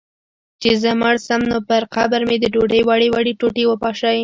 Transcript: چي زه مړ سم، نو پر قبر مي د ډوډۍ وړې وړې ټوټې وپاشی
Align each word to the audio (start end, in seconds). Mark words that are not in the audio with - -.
چي 0.61 0.71
زه 0.81 0.91
مړ 1.01 1.15
سم، 1.27 1.41
نو 1.51 1.57
پر 1.69 1.83
قبر 1.93 2.21
مي 2.29 2.37
د 2.39 2.45
ډوډۍ 2.53 2.81
وړې 2.87 3.09
وړې 3.11 3.33
ټوټې 3.39 3.63
وپاشی 3.67 4.17